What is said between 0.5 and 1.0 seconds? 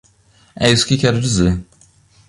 É isso que